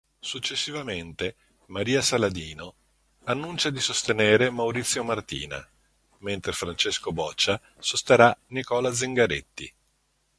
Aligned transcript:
Successivamente, 0.23 1.35
Maria 1.67 2.01
Saladino 2.01 2.73
annuncia 3.25 3.69
di 3.69 3.79
sostenere 3.79 4.49
Maurizio 4.49 5.03
Martina, 5.03 5.63
mentre 6.21 6.53
Francesco 6.53 7.11
Boccia 7.11 7.61
sosterrà 7.77 8.35
Nicola 8.47 8.91
Zingaretti. 8.91 9.71